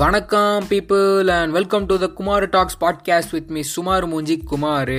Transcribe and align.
வணக்கம் 0.00 0.64
people 0.70 1.28
and 1.34 1.52
welcome 1.56 1.84
to 1.88 1.96
the 2.02 2.06
Kumar 2.18 2.44
talks 2.54 2.76
podcast 2.80 3.32
with 3.34 3.50
me 3.54 3.60
சுமார் 3.72 4.04
மூஞ்சி 4.12 4.36
Kumar 4.50 4.90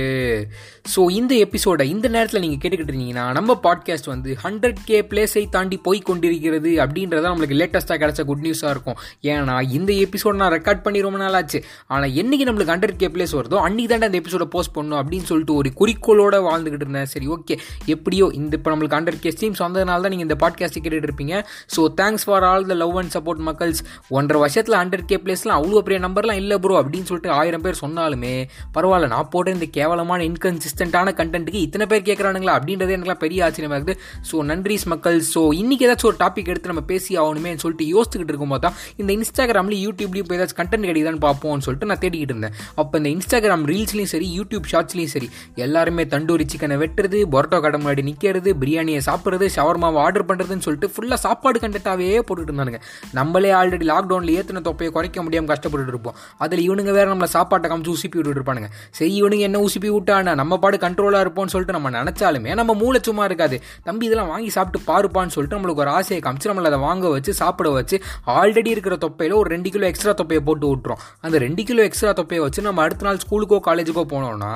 so 0.92 1.00
இந்த 1.16 1.32
எபிசோடை 1.44 1.84
இந்த 1.94 2.06
நேரத்தில் 2.14 2.40
நீங்கள் 2.44 2.60
கேட்டுக்கிட்டு 2.62 2.92
இருந்தீங்கன்னா 2.92 3.24
நம்ம 3.38 3.56
பாட்காஸ்ட் 3.66 4.08
வந்து 4.12 4.30
ஹண்ட்ரட் 4.44 4.78
கே 4.88 4.98
பிளேஸை 5.10 5.42
தாண்டி 5.56 5.78
போய் 5.88 6.00
கொண்டிருக்கிறது 6.10 6.70
அப்படின்றத 6.84 7.24
நம்மளுக்கு 7.28 7.58
லேட்டஸ்ட்டாக 7.60 7.98
கிடச்ச 8.02 8.24
குட் 8.30 8.44
நியூஸாக 8.46 8.72
இருக்கும். 8.74 8.96
ஏன்னா 9.32 9.56
இந்த 9.78 9.92
எபிசோட 10.06 10.34
நான் 10.42 10.54
ரெக்கார்ட் 10.56 10.82
பண்ணி 10.86 11.02
ரொம்ப 11.06 11.20
நாள் 11.24 11.36
ஆச்சு. 11.40 11.60
ஆனால் 11.94 12.14
என்னைக்கு 12.22 12.46
நம்மளுக்கு 12.50 12.74
ஹண்ட்ரட் 12.74 12.98
கே 13.02 13.10
பிளேஸ் 13.16 13.36
வருதோ 13.38 13.60
அன்றைக்கி 13.66 13.90
தாண்டா 13.92 14.10
அந்த 14.10 14.20
எபிசோட 14.22 14.46
போஸ்ட் 14.56 14.74
பண்ணணும் 14.78 15.00
அப்படின்னு 15.02 15.28
சொல்லிட்டு 15.32 15.56
ஒரு 15.60 15.72
குறிக்கோளோட 15.82 16.40
வாழ்ந்துகிட்டு 16.48 16.86
இருந்தேன். 16.86 17.10
சரி 17.14 17.28
ஓகே 17.36 17.56
எப்படியோ 17.96 18.28
இந்த 18.40 18.60
இப்போ 18.60 18.74
நம்மளுக்கு 18.74 18.98
ஹண்ட்ரட் 19.00 19.22
கே 19.26 19.34
ஸ்ட்ரீம்ஸ் 19.36 19.64
வந்ததுனால 19.66 20.00
தான் 20.06 20.14
நீங்கள் 20.16 20.30
இந்த 20.30 20.38
பாட்காஸ்ட்டை 20.46 20.84
கேட்டுட்டு 20.86 21.10
இருப்பீங்க. 21.10 21.36
So 21.76 21.82
thanks 22.02 22.26
for 22.28 22.48
all 22.52 22.66
the 22.72 22.78
love 22.84 22.96
and 23.02 23.14
support 23.18 23.44
மக்கள்ஸ். 23.50 23.84
ஒன்றரை 24.18 24.40
வருஷத்தில் 24.46 24.80
ஹண்ட்ரட் 24.86 25.08
கே 25.12 25.16
பிளேஸ்லாம் 25.24 25.58
அவ்வளோ 25.60 25.80
பெரிய 25.86 26.00
நம்பர்லாம் 26.06 26.40
இல்லை 26.40 26.56
ப்ரோ 26.64 26.74
அப்படின்னு 26.80 27.08
சொல்லிட்டு 27.08 27.30
ஆயிரம் 27.38 27.62
பேர் 27.64 27.78
சொன்னாலுமே 27.84 28.34
பரவாயில்ல 28.74 29.06
நான் 29.12 29.28
போட்டு 29.32 29.54
இந்த 29.56 29.66
கேவலமான 29.76 30.24
இன்கன்சிஸ்டன்ட்டான 30.30 31.14
கண்டென்ட்டுக்கு 31.20 31.60
இத்தனை 31.66 31.84
பேர் 31.90 32.04
கேட்குறானுங்களா 32.08 32.54
அப்படின்றது 32.58 32.94
எனக்குலாம் 32.96 33.20
பெரிய 33.24 33.44
ஆச்சரியமாக 33.46 33.78
இருக்குது. 33.78 33.98
ஸோ 34.30 34.44
நன்றிஸ் 34.50 34.86
மக்கள். 34.92 35.18
ஸோ 35.32 35.40
இன்றைக்கி 35.60 35.86
ஏதாச்சும் 35.86 36.10
ஒரு 36.10 36.18
டாபிக் 36.22 36.50
எடுத்து 36.52 36.72
நம்ம 36.72 36.84
பேசி 36.90 37.12
ஆகணுமேன்னு 37.22 37.62
சொல்லிட்டு 37.64 37.86
யோசிச்சுக்கிட்டு 37.94 38.32
இருக்கும்போது 38.32 38.62
தான் 38.66 38.76
இந்த 39.00 39.10
இன்ஸ்டாகிராம்லேயும் 39.18 39.84
யூடியூப்லேயும் 39.86 40.28
போய் 40.30 40.38
ஏதாச்சும் 40.38 40.60
கண்டென்ட் 40.60 40.88
கிடைக்குதான்னு 40.90 41.22
பார்ப்போம்னு 41.26 41.66
சொல்லிட்டு 41.66 41.90
நான் 41.90 42.02
தேடிக்கிட்டு 42.04 42.34
இருந்தேன். 42.34 42.54
அப்போ 42.80 42.94
இந்த 43.00 43.10
இன்ஸ்டாகிராம் 43.16 43.64
ரீல்ஸ்லையும் 43.72 44.12
சரி 44.14 44.28
யூடியூப் 44.38 44.70
ஷார்ட்ஸ்லையும் 44.72 45.12
சரி 45.16 45.30
எல்லாருமே 45.66 46.06
தண்டூரி 46.14 46.46
சிக்கனை 46.54 46.78
வெட்டுறது 46.84 47.20
பொரோட்டோ 47.34 47.60
கடை 47.66 47.80
முன்னாடி 47.82 48.04
நிற்கிறது 48.10 48.52
பிரியாணியை 48.62 49.02
சாப்பிட்றது 49.08 49.48
ஷவர்மாவை 49.56 50.00
ஆர்டர் 50.06 50.28
பண்ணுறதுன்னு 50.30 50.66
சொல்லிட்டு 50.68 50.90
ஃபுல்லாக 50.94 51.20
சாப்பாடு 51.26 51.64
கண்டென்ட்டாகவே 51.64 52.10
போட்டுட்டு 52.28 52.50
இருந்தானுங்க. 52.50 52.80
நம்மளே 53.18 53.50
ஆல்ரெடி 53.60 53.86
லாக்டவுனில் 53.92 54.34
ஏற்றின 54.38 54.62
தொப்பையை 54.76 54.92
குறைக்க 54.96 55.22
முடியாமல் 55.26 55.50
கஷ்டப்பட்டு 55.52 55.92
இருப்போம். 55.92 56.16
அதில் 56.44 56.62
இவனுங்க 56.68 56.92
வேறு 56.96 57.08
நம்மளை 57.12 57.28
சாப்பாட்டை 57.34 57.66
காமிச்சு 57.70 57.92
உசுப்பி 57.94 58.16
விட்டுட்டு 58.16 58.38
இருப்பானுங்க. 58.38 58.68
சரி 58.98 59.12
இவனுங்க 59.20 59.44
என்ன 59.48 59.58
உசுப்பி 59.66 59.88
விட்டானா 59.96 60.32
நம்ம 60.40 60.58
பாடு 60.62 60.76
கண்ட்ரோலாக 60.84 61.24
இருப்போம்னு 61.24 61.52
சொல்லிட்டு 61.52 61.76
நம்ம 61.76 61.90
நினச்சாலுமே 61.98 62.50
நம்ம 62.60 62.74
மூளை 62.80 62.98
சும்மா 63.08 63.24
இருக்காது. 63.28 63.56
தம்பி 63.88 64.04
இதெல்லாம் 64.08 64.30
வாங்கி 64.32 64.50
சாப்பிட்டு 64.56 64.80
பாருப்பான்னு 64.90 65.34
சொல்லிட்டு 65.34 65.56
நம்மளுக்கு 65.58 65.82
ஒரு 65.84 65.92
ஆசையை 65.98 66.20
காமிச்சு 66.26 66.50
நம்மளை 66.50 66.68
அதை 66.70 66.80
வாங்க 66.86 67.08
வச்சு 67.14 67.32
சாப்பிட 67.40 67.68
வச்சு 67.78 67.96
ஆல்ரெடி 68.38 68.70
இருக்கிற 68.74 68.96
தொப்பையில் 69.04 69.34
ஒரு 69.40 69.48
ரெண்டு 69.54 69.70
கிலோ 69.74 69.86
எக்ஸ்ட்ரா 69.92 70.14
தொப்பையை 70.20 70.42
போட்டு 70.48 70.66
விட்டுரும் 70.72 71.00
அந்த 71.26 71.36
ரெண்டு 71.44 71.64
கிலோ 71.70 71.82
எக்ஸ்ட்ரா 71.88 72.12
தொப்பையை 72.20 72.42
வச்சு 72.46 72.66
நம்ம 72.68 72.82
அடுத்த 72.86 73.06
நாள் 73.08 73.20
ஸ்கூலுக்கோ 73.24 73.60
காலேஜுக்கோ 73.68 74.04
போனோம்னா 74.12 74.50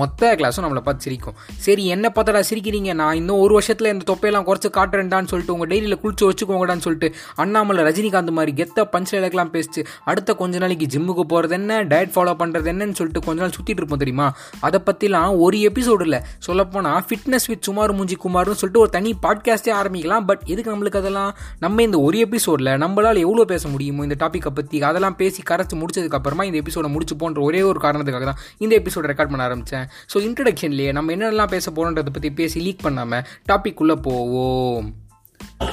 மொத்த 0.00 0.34
கிளாஸும் 0.40 0.66
நம்மளை 0.66 0.84
பார்த்து 0.88 1.06
சிரிக்கும். 1.08 1.36
சரி 1.66 1.84
என்ன 1.96 2.12
பார்த்தடா 2.16 2.42
சிரிக்கிறீங்க? 2.50 2.92
நான் 3.02 3.18
இன்னும் 3.20 3.42
ஒரு 3.46 3.54
வருஷத்தில் 3.58 3.92
இந்த 3.94 4.06
தொப்பையெல்லாம் 4.12 4.46
குறைச்சு 4.50 4.70
காட்டுறேன்டான்னு 4.78 5.30
சொல்லிட்டு 5.32 5.56
உங்கள் 5.56 5.70
டெய்லியில் 5.72 6.00
குளிச்சு 6.04 6.24
வச்சுக்கோங்கடான்னு 6.30 6.84
சொல்லிட்டு 6.86 7.10
அண்ணாமலை 7.42 7.82
ரஜினிகாந்த் 7.88 8.32
மாதிரி 8.38 8.52
கெத்த 8.60 8.84
பஞ்சில் 8.94 9.18
இலக்கலாம் 9.20 9.52
பேசி 9.54 9.63
பேசிச்சு 9.64 9.86
அடுத்த 10.04 10.34
கொஞ்ச 10.34 10.58
நாளைக்கு 10.58 10.86
ஜிம்முக்கு 10.94 11.20
போகிறது 11.20 11.54
என்ன? 11.54 11.84
டயட் 11.84 12.12
ஃபாலோ 12.14 12.32
பண்ணுறது 12.42 12.68
என்னன்னு 12.72 12.92
சொல்லிட்டு 12.92 13.20
கொஞ்ச 13.20 13.40
நாள் 13.42 13.50
சுற்றிட்டு 13.50 13.80
இருப்போம் 13.82 13.98
தெரியுமா? 13.98 14.36
அதை 14.60 14.80
பற்றிலாம் 14.90 15.38
ஒரு 15.38 15.58
எபிசோடு 15.58 16.00
இல்லை. 16.00 16.20
சொல்லப்போனால் 16.38 17.04
ஃபிட்னஸ் 17.08 17.46
வித் 17.46 17.62
சுமார் 17.62 17.92
மூஞ்சி 17.92 18.16
குமார்னு 18.16 18.58
சொல்லிட்டு 18.62 18.78
ஒரு 18.78 18.90
தனி 18.90 19.14
பாட்காஸ்ட்டே 19.22 19.72
ஆரம்பிக்கலாம். 19.80 20.24
பட் 20.24 20.40
எதுக்கு 20.44 20.76
நம்மளுக்கு 20.76 20.96
அதெல்லாம்? 20.96 21.36
நம்ம 21.58 21.82
இந்த 21.82 22.00
ஒரு 22.00 22.18
எபிசோடில் 22.18 22.66
நம்மளால் 22.66 23.18
எவ்வளோ 23.18 23.44
பேச 23.44 23.68
முடியுமோ 23.68 24.02
இந்த 24.02 24.28
டாப்பிக்கை 24.28 24.48
பற்றி 24.54 24.82
அதெல்லாம் 24.82 25.16
பேசி 25.16 25.42
கரைச்சி 25.50 25.84
முடிச்சதுக்கப்புறமா 25.84 26.42
இந்த 26.42 26.58
எபிசோட 26.58 26.88
முடிச்சு 26.88 27.16
போன்ற 27.16 27.42
ஒரே 27.42 27.62
ஒரு 27.62 27.80
காரணத்துக்காக 27.82 28.24
தான் 28.24 28.36
இந்த 28.58 28.80
எபிசோட 28.80 29.04
ரெக்கார்ட் 29.10 29.32
பண்ண 29.32 29.42
ஆரம்பித்தேன் 29.42 29.88
ஸோ 30.14 30.16
இன்ட்ரடக்ஷன்லேயே 30.16 30.92
நம்ம 30.92 31.12
என்னெல்லாம் 31.12 31.46
பேச 31.46 31.70
போகிறோன்றதை 31.70 32.12
பற்றி 32.12 32.32
பேசி 32.32 32.60
லீக் 32.60 32.82
பண்ணாமல் 32.82 33.24
டாபிக் 33.52 34.02
போவோம். 34.02 34.94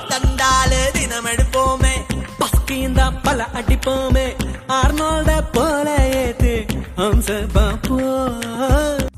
தந்தாலே 0.10 0.92
தினம் 0.92 1.26
எடுப்போமே 1.26 2.01
தீந்தா 2.72 3.14
பல 3.24 3.48
அடிப்போமே. 3.54 4.34
ஆர்னோல்ட 4.68 5.44
போல 5.52 5.96
ஏத்து. 5.98 6.68
ஹம்ச 6.98 7.48
பாப்போ. 7.54 9.11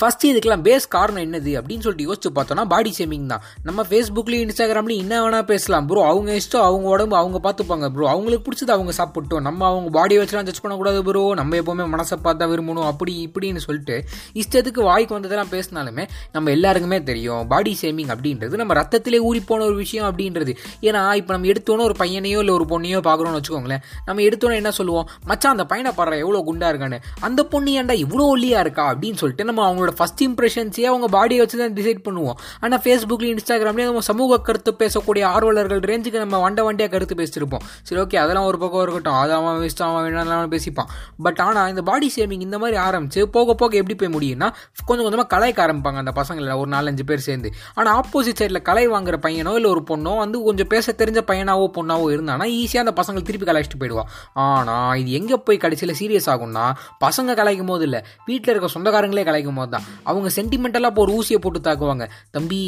ஃபஸ்ட்டு 0.00 0.28
இதுக்கெல்லாம் 0.30 0.64
பேஸ் 0.66 0.84
காரணம் 0.94 1.22
என்னது 1.26 1.52
அப்படின்னு 1.60 1.84
சொல்லிட்டு 1.84 2.06
யோசிச்சு 2.08 2.30
பார்த்தோம்னா 2.36 2.64
பாடி 2.72 2.90
ஷேமிங் 2.98 3.24
தான். 3.32 3.42
நம்ம 3.68 3.84
ஃபேஸ்புக்லேயும் 3.88 4.44
இன்ஸ்டாகிராம்லேயும் 4.46 5.02
என்ன 5.04 5.14
வேணால் 5.24 5.46
பேசலாம் 5.50 5.86
ப்ரோ 5.90 6.00
அவங்க 6.10 6.30
இஷ்டம் 6.40 6.66
அவங்க 6.66 6.86
உடம்பு 6.94 7.16
அவங்க 7.20 7.38
பார்த்துப்பாங்க 7.46 7.86
ப்ரோ 7.94 8.06
அவங்களுக்கு 8.12 8.44
பிடிச்சது 8.48 8.72
அவங்க 8.76 8.92
சாப்பிட்டோம். 8.98 9.42
நம்ம 9.48 9.66
அவங்க 9.70 9.88
பாடியை 9.96 10.18
வச்சுலாம் 10.22 10.46
ஜட்ஜ் 10.48 10.62
பண்ணக்கூடாது 10.64 11.00
ப்ரோ 11.08 11.22
நம்ம 11.40 11.56
எப்போவுமே 11.60 11.86
மனசை 11.94 12.18
பார்த்தா 12.26 12.48
விரும்பணும் 12.52 12.88
அப்படி 12.90 13.14
இப்படின்னு 13.26 13.62
சொல்லிட்டு 13.66 13.96
இஷ்டத்துக்கு 14.42 14.82
வாய்க்கு 14.90 15.16
வந்ததெல்லாம் 15.16 15.52
பேசினாலுமே 15.54 16.04
நம்ம 16.36 16.50
எல்லாருக்குமே 16.56 17.00
தெரியும். 17.10 17.42
பாடி 17.54 17.72
ஷேமிங் 17.82 18.12
அப்படின்றது 18.16 18.62
நம்ம 18.62 18.74
ரத்தத்திலே 18.80 19.20
ஊறி 19.30 19.42
போன 19.50 19.66
ஒரு 19.70 19.76
விஷயம் 19.82 20.08
அப்படின்றது. 20.10 20.54
ஏன்னா 20.88 21.02
இப்போ 21.22 21.32
நம்ம 21.34 21.50
எடுத்தோன்னே 21.54 21.86
ஒரு 21.88 21.96
பையனையோ 22.04 22.38
இல்லை 22.44 22.54
ஒரு 22.58 22.66
பொண்ணையோ 22.74 23.02
பார்க்குறோம்னு 23.08 23.40
வச்சுக்கோங்களேன். 23.40 23.82
நம்ம 24.08 24.22
எடுத்தோன்னே 24.28 24.60
என்ன 24.62 24.70
சொல்லுவோம்? 24.80 25.08
மச்சான் 25.32 25.54
அந்த 25.56 25.66
பையனை 25.74 25.92
பாடுற 25.98 26.16
எவ்வளோ 26.24 26.44
குண்டா 26.50 26.70
இருக்கான்னு? 26.72 27.00
அந்த 27.28 27.40
பொண்ணு 27.54 27.76
ஏன்டா 27.80 27.96
இவ்வளோ 28.04 28.26
ஒல்லியாக 28.36 28.64
இருக்கா? 28.66 28.86
அப்படின்னு 28.94 29.20
சொல்லிட்டு 29.24 29.48
நம்ம 29.50 29.62
அவங்களோட 29.68 29.86
ஃபஸ்ட் 29.98 30.22
இம்ப்ரெஷன்ஸே 30.26 30.84
அவங்க 30.90 31.06
பாடியை 31.16 31.40
வச்சு 31.42 31.58
தான் 31.62 31.74
டிசைட் 31.78 32.00
பண்ணுவோம். 32.06 32.38
ஆனால் 32.64 32.80
ஃபேஸ்புக்லேயும் 32.84 33.34
இன்ஸ்டாகிராம்லேயும் 33.36 33.90
நம்ம 33.92 34.04
சமூக 34.10 34.40
கருத்து 34.48 34.72
பேசக்கூடிய 34.82 35.24
ஆர்வலர்கள் 35.34 35.82
ரேஞ்சுக்கு 35.90 36.22
நம்ம 36.24 36.40
வண்ட 36.44 36.62
வண்டியாக 36.68 36.92
கருத்து 36.94 37.16
பேசியிருப்போம். 37.20 37.64
சரி 37.88 38.00
ஓகே 38.04 38.18
அதெல்லாம் 38.24 38.48
ஒரு 38.50 38.60
பக்கம் 38.64 38.82
இருக்கட்டும். 38.84 39.18
அது 39.22 39.34
அவன் 39.38 39.58
வேஸ்ட் 39.64 39.82
அவன் 39.88 40.04
வேணாலும் 40.08 40.52
பேசிப்பான். 40.56 40.90
பட் 41.26 41.42
ஆனால் 41.46 41.70
இந்த 41.74 41.84
பாடி 41.90 42.10
ஷேமிங் 42.16 42.44
இந்த 42.48 42.58
மாதிரி 42.64 42.78
ஆரம்பிச்சு 42.86 43.22
போக 43.36 43.54
போக 43.62 43.76
எப்படி 43.82 43.96
போய் 44.02 44.12
முடியும்னா 44.16 44.50
கொஞ்சம் 44.88 45.06
கொஞ்சமாக 45.06 45.28
கலாய்க்க 45.34 45.64
ஆரம்பிப்பாங்க 45.66 45.98
அந்த 46.04 46.14
பசங்களை 46.20 46.56
ஒரு 46.62 46.70
நாலஞ்சு 46.76 47.06
பேர் 47.10 47.26
சேர்ந்து. 47.28 47.50
ஆனால் 47.78 47.92
ஆப்போசிட் 48.00 48.40
சைடில் 48.42 48.64
கலை 48.68 48.84
வாங்குற 48.94 49.16
பையனோ 49.26 49.54
இல்லை 49.58 49.70
ஒரு 49.74 49.84
பொண்ணோ 49.90 50.12
வந்து 50.22 50.36
கொஞ்சம் 50.48 50.70
பேச 50.74 50.94
தெரிஞ்ச 51.02 51.20
பையனாவோ 51.30 51.66
பொண்ணாவோ 51.78 52.06
இருந்தானா 52.14 52.46
ஈஸியாக 52.60 52.84
அந்த 52.84 52.94
பசங்களை 53.00 53.22
திருப்பி 53.28 53.46
கலாய்ச்சிட்டு 53.50 53.80
போயிடுவா. 53.82 54.04
ஆனால் 54.46 54.96
இது 55.00 55.10
எங்கே 55.20 55.36
போய் 55.46 55.62
கடைசியில் 55.64 55.96
சீரியஸ் 56.00 56.28
ஆகும்னா 56.34 56.64
பசங்க 57.04 57.36
கலாய்க்கும் 57.40 57.72
போது 57.72 57.84
இல்லை 57.88 58.00
வீட்டில் 58.28 58.52
இருக்க 58.52 58.68
சொந்தக்காரங்களே 58.76 59.24
கலாய்க்கும் 59.28 59.60
போது 59.60 59.70
தான். 59.76 59.77
அவங்க 60.02 60.28
சென்டிமெண்டலாக 60.36 60.92
இப்போ 60.92 61.02
ஒரு 61.02 61.12
ஊசியை 61.18 61.38
போட்டு 61.38 61.60
தாக்குவாங்க. 61.60 62.04
தம்பி 62.30 62.60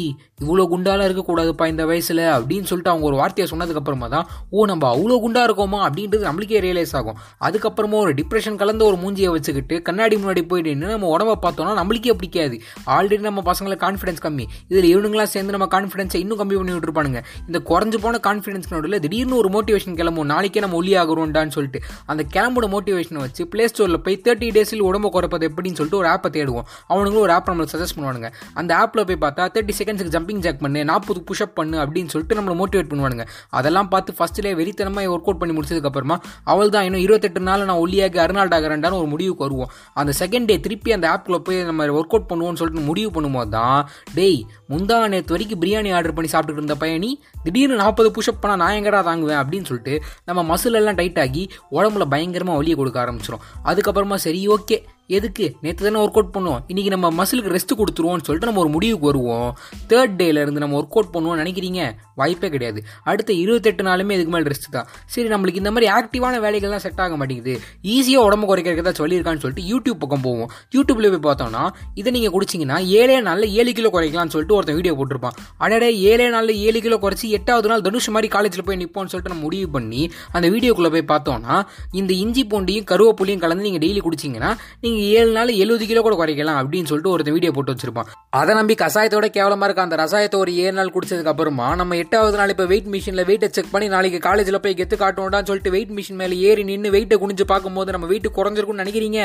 இவ்வளோ 0.43 0.63
குண்டாலாம் 0.73 1.07
இருக்கக்கூடாதுப்பா 1.09 1.67
இந்த 1.67 1.85
வயசில் 1.85 2.23
அப்படின்னு 2.35 2.69
சொல்லிட்டு 2.71 2.91
அவங்க 2.93 3.05
ஒரு 3.05 3.15
வார்த்தையை 3.15 3.47
சொன்னதுக்கப்புறமா 3.53 4.09
தான் 4.09 4.27
ஓ 4.49 4.65
நம்ம 4.65 4.87
அவ்வளோ 4.95 5.17
குண்டாக 5.25 5.47
இருக்கோமா? 5.49 5.79
அப்படின்றது 5.87 6.23
நம்மளுக்கே 6.29 6.61
ரியலைஸ் 6.67 6.95
ஆகும். 6.99 7.17
அதுக்கப்புறமா 7.47 7.97
ஒரு 8.05 8.13
டிப்ரெஷன் 8.13 8.55
கலந்த 8.55 8.85
ஒரு 8.85 8.97
மூஞ்சியை 9.03 9.31
வச்சுக்கிட்டு 9.31 9.81
கண்ணாடி 9.81 10.15
முன்னாடி 10.15 10.47
போயிட்டு 10.47 10.75
நம்ம 10.75 11.17
உடம்ப 11.17 11.35
பார்த்தோம்னா 11.45 11.73
நம்மளுக்கே 11.81 12.13
பிடிக்காது. 12.13 12.57
ஆல்ரெடி 12.95 13.19
நம்ம 13.19 13.43
பசங்களுக்கு 13.51 13.83
கான்ஃபிடன்ஸ் 13.87 14.21
கம்மி. 14.25 14.45
இதில் 14.67 14.89
இவனுங்களாம் 14.93 15.31
சேர்ந்து 15.35 15.55
நம்ம 15.57 15.67
கான்ஃபிடன்ஸை 15.75 16.19
இன்னும் 16.23 16.39
கம்மி 16.41 16.55
பண்ணி 16.59 16.73
விட்டுருப்பானுங்க. 16.75 17.21
இந்த 17.47 17.59
குறைஞ்சு 17.69 17.97
போன 18.01 18.19
கான்ஃபிடன்ஸ் 18.27 18.69
நடுவில் 18.69 18.99
திடீர்னு 18.99 19.37
ஒரு 19.41 19.49
மோட்டிவேஷன் 19.55 19.97
கிளம்பும். 19.99 20.29
நாளைக்கே 20.33 20.59
நம்ம 20.59 20.77
ஒல்லி 20.81 20.93
ஆகிறோம்டான்னு 21.01 21.55
சொல்லிட்டு 21.57 21.81
அந்த 22.05 22.25
கிளம்போட 22.35 22.67
மோட்டிவேஷனை 22.75 23.21
வச்சு 23.25 23.47
ப்ளே 23.47 23.65
ஸ்டோரில் 23.71 24.01
போய் 24.05 24.21
தேர்ட்டி 24.25 24.49
டேஸில் 24.57 24.83
உடம்பு 24.89 25.09
குறைப்பது 25.09 25.49
எப்படின்னு 25.49 25.79
சொல்லிட்டு 25.79 25.99
ஒரு 26.01 26.09
ஆப்பை 26.13 26.29
தேடுவோம். 26.37 26.67
அவனுங்களும் 27.01 27.25
ஒரு 27.27 27.35
ஆப் 27.37 27.49
நம்மளுக்கு 27.51 27.75
சஜஸ்ட் 27.75 27.97
பண்ணுவானுங்க. 27.97 28.29
அந்த 28.61 28.71
ஆப்பில் 28.81 29.05
போய் 29.09 29.21
பார்த்தா 29.25 29.49
தேர்ட்டி 29.55 29.75
செகண்ட்ஸுக்கு 29.79 30.13
ஜம்பிங் 30.17 30.41
ஜாக் 30.45 30.61
பண்ணு 30.63 30.83
நாற்பது 30.91 31.19
புஷ்அப் 31.29 31.55
பண்ணு 31.59 31.77
அப்படின்னு 31.83 32.11
சொல்லிட்டு 32.13 32.37
நம்மளை 32.39 32.55
மோட்டிவேட் 32.61 32.89
பண்ணுவானுங்க. 32.91 33.25
அதெல்லாம் 33.59 33.89
பார்த்து 33.93 34.17
ஃபஸ்ட்டிலே 34.19 34.53
வெறித்தனமாக 34.61 35.11
ஒர்க் 35.13 35.27
அவுட் 35.29 35.41
பண்ணி 35.41 35.55
முடிச்சதுக்கப்புறமா 35.57 36.17
அவள் 36.51 36.73
தான் 36.75 36.85
இன்னும் 36.87 37.03
இருபத்தெட்டு 37.05 37.45
நாள் 37.49 37.65
நான் 37.69 37.81
ஒல்லியாகி 37.85 38.19
அருணால்ட் 38.25 38.55
ஆகிறேன்டான்னு 38.57 38.99
ஒரு 39.01 39.09
முடிவுக்கு 39.13 39.45
வருவோம். 39.45 39.69
அந்த 40.01 40.11
செகண்ட் 40.21 40.49
டே 40.51 40.57
திருப்பி 40.65 40.89
அந்த 40.97 41.07
ஆப்பில் 41.13 41.41
போய் 41.47 41.59
நம்ம 41.69 41.87
ஒர்க் 41.97 42.15
அவுட் 42.15 42.29
பண்ணுவோம்னு 42.31 42.61
சொல்லிட்டு 42.61 42.87
முடிவு 42.89 43.11
பண்ணும்போது 43.17 43.51
தான் 43.57 43.81
டேய் 44.17 44.39
முந்தா 44.73 44.97
நேற்று 45.13 45.33
வரைக்கும் 45.35 45.61
பிரியாணி 45.63 45.89
ஆர்டர் 45.97 46.15
பண்ணி 46.17 46.31
சாப்பிட்டுட்டு 46.33 46.63
இருந்த 46.63 46.77
பயணி 46.83 47.11
திடீர்னு 47.45 47.81
நாற்பது 47.83 48.09
புஷ்அப் 48.17 48.41
பண்ணால் 48.43 48.61
நான் 48.63 48.77
எங்கடா 48.79 49.01
தாங்குவேன் 49.09 49.41
அப்படின்னு 49.41 49.69
சொல்லிட்டு 49.69 49.95
நம்ம 50.29 50.43
மசில் 50.51 50.79
எல்லாம் 50.81 50.99
டைட் 51.01 51.21
ஆகி 51.25 51.43
உடம்புல 51.77 52.05
பயங்கரமாக 52.13 52.59
வலியை 52.61 52.77
கொடுக்க 52.77 52.99
ஆரம்பிச்சிடும் 53.05 53.45
அதுக்கப்புறமா 53.69 54.19
சரி 54.27 54.41
ஓகே 54.55 54.77
எதுக்கு? 55.17 55.45
நேற்று 55.63 55.85
தானே 55.85 55.99
ஒர்க் 56.03 56.17
அவுட் 56.19 56.33
பண்ணுவோம் 56.35 56.61
இன்றைக்கி 56.71 56.91
நம்ம 56.93 57.07
மசிலுக்கு 57.19 57.51
ரெஸ்ட் 57.55 57.73
கொடுத்துருவோம்னு 57.79 58.25
சொல்லிட்டு 58.27 58.49
நம்ம 58.49 58.61
ஒரு 58.63 58.71
முடிவுக்கு 58.75 59.07
வருவோம். 59.09 59.49
தேர்ட் 59.91 60.13
டேலேருந்து 60.21 60.61
நம்ம 60.63 60.75
ஒர்க் 60.79 60.95
அவுட் 60.97 61.11
பண்ணுவோம்னு 61.15 61.41
நினைக்கிறீங்க? 61.43 61.81
வாய்ப்பே 62.19 62.49
கிடையாது. 62.55 62.79
அடுத்த 63.09 63.31
இருபத்தெட்டு 63.43 63.83
நாளுமே 63.89 64.15
இதுக்கு 64.17 64.33
மேலே 64.35 64.47
ரெஸ்ட் 64.51 64.69
தான். 64.75 64.87
சரி 65.13 65.27
நம்மளுக்கு 65.33 65.61
இந்த 65.63 65.71
மாதிரி 65.75 65.87
ஆக்டிவான 65.97 66.39
வேலைகள்லாம் 66.45 66.83
செட் 66.85 67.01
ஆக 67.05 67.15
மாட்டேங்குது. 67.21 67.53
ஈஸியாக 67.95 68.27
உடம்பு 68.27 68.47
குறைக்கிறதா 68.51 68.93
சொல்லியிருக்கான்னு 69.01 69.43
சொல்லிட்டு 69.45 69.65
யூடியூப் 69.71 70.01
பக்கம் 70.03 70.23
போவோம். 70.27 70.49
யூடியூப்ல 70.75 71.09
போய் 71.13 71.23
பார்த்தோம்னா 71.29 71.63
இதை 72.01 72.11
நீங்கள் 72.17 72.33
குடிச்சிங்கன்னா 72.35 72.77
ஏழே 72.99 73.17
நாளில் 73.27 73.53
ஏழு 73.61 73.73
கிலோ 73.79 73.91
குறைக்கலாம்னு 73.95 74.33
சொல்லிட்டு 74.35 74.57
ஒருத்தன் 74.57 74.77
வீடியோ 74.79 74.93
போட்டிருப்பான். 74.99 75.37
அடடே 75.65 75.89
ஏழே 76.11 76.27
நாளில் 76.35 76.55
ஏழு 76.67 76.81
கிலோ 76.85 76.99
குறைச்சி 77.05 77.27
எட்டாவது 77.39 77.69
நாள் 77.73 77.85
தனுஷ் 77.87 78.09
மாதிரி 78.15 78.29
காலேஜில் 78.37 78.65
போய் 78.69 78.79
நிற்போம்னு 78.83 79.11
சொல்லிட்டு 79.13 79.33
நம்ம 79.33 79.45
முடிவு 79.47 79.69
பண்ணி 79.75 80.01
அந்த 80.35 80.45
வீடியோக்குள்ளே 80.55 80.93
போய் 80.95 81.05
பார்த்தோம்னா 81.13 81.57
இந்த 82.01 82.11
இஞ்சி 82.23 82.45
பூண்டியும் 82.53 82.87
கருவேப்புளியும் 82.91 83.43
கலந்து 83.45 83.67
நீங்கள் 83.67 83.83
டெய்லி 83.85 84.01
குடிச்சிங்கன்னா 84.07 84.51
நீங்கள் 84.81 85.00
ஏழு 85.09 85.31
நாள் 85.31 85.49
எழுபது 85.61 85.85
கிலோ 85.85 86.01
கூட 86.01 86.15
குறைக்கலாம் 86.15 86.59
அப்படின்னு 86.61 86.89
சொல்லிட்டு 86.91 87.09
ஒருத்தன் 87.09 87.33
வீடியோ 87.33 87.51
போட்டு 87.51 87.73
வச்சிருப்பான். 87.73 88.09
அதை 88.29 88.55
நம்பி 88.55 88.73
கசாயத்தோட 88.73 89.27
கேவலமா 89.37 89.63
இருக்க 89.63 89.81
அந்த 89.81 89.95
ரசாயத்தை 89.95 90.39
ஒரு 90.39 90.55
ஏழு 90.55 90.71
நாள் 90.71 90.93
குடிச்சதுக்கு 90.95 91.31
அப்புறமா 91.33 91.75
நம்ம 91.75 91.95
எட்டாவது 91.95 92.37
நாள் 92.37 92.49
இப்போ 92.49 92.65
வெயிட் 92.65 92.89
மிஷினில் 92.95 93.27
வெயிட்டை 93.29 93.49
செக் 93.57 93.71
பண்ணி 93.71 93.87
நாளைக்கு 93.87 94.19
காலேஜில் 94.19 94.59
போய் 94.59 94.77
கெத்து 94.77 94.97
காட்டணும்டான்னு 95.03 95.49
சொல்லிட்டு 95.51 95.71
வெயிட் 95.71 95.93
மிஷின் 95.99 96.21
மேலே 96.23 96.37
ஏறி 96.49 96.63
நின்று 96.63 96.91
வெயிட்டை 96.91 97.19
குனிஞ்சு 97.23 97.43
பார்க்கும்போது 97.43 97.91
நம்ம 97.91 98.07
வெயிட் 98.07 98.27
குறைஞ்சிருக்கும்னு 98.35 98.83
நினைக்கிறீங்க? 98.83 99.21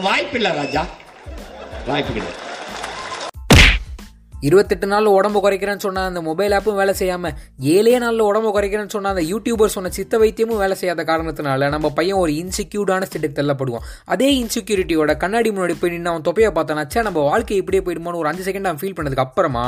வாய்ப்பில்லை 0.00 0.52
ராஜா. 0.52 0.84
வாய்ப்பு 1.86 2.12
கிடையாது. 2.12 2.41
இருபத்தெட்டு 4.48 4.86
நாளில் 4.92 5.16
உடம்பு 5.16 5.38
குறைக்கிறேன்னு 5.42 5.82
சொன்ன 5.84 6.04
அந்த 6.10 6.20
மொபைல் 6.28 6.54
ஆப்பும் 6.56 6.78
வேலை 6.80 6.92
செய்யாமல் 7.00 7.34
ஏழே 7.74 7.92
நாளில் 8.04 8.22
உடம்பு 8.28 8.50
குறைக்கிறேன்னு 8.54 8.92
சொன்ன 8.94 9.10
அந்த 9.14 9.22
யூடியூபர் 9.32 9.72
சொன்ன 9.74 9.90
சித்த 9.96 10.18
வைத்தியமும் 10.22 10.60
வேலை 10.62 10.76
செய்யாத 10.80 11.02
காரணத்தினால 11.10 11.68
நம்ம 11.74 11.90
பையன் 11.98 12.18
ஒரு 12.22 12.32
இன்செக்யூர்டான 12.42 13.06
ஸ்டேட்டுக்கு 13.08 13.36
தள்ளப்படுவான். 13.38 13.84
அதே 14.14 14.28
இன்செக்யூரிட்டியோட 14.42 15.14
கண்ணாடி 15.22 15.50
முன்னாடி 15.50 15.76
போய் 15.82 15.92
நின்று 15.94 16.10
அவன் 16.12 16.24
தொப்பையை 16.28 16.50
பார்த்தானாச்சா 16.56 17.02
நம்ம 17.08 17.22
வாழ்க்கை 17.28 17.58
இப்படியே 17.62 17.82
போயிடுமான்னு 17.86 18.20
ஒரு 18.22 18.30
அஞ்சு 18.32 18.46
செகண்ட் 18.48 18.68
அவன் 18.70 18.80
ஃபீல் 18.82 18.96
பண்ணதுக்கு 18.98 19.24
அப்புறமா 19.26 19.64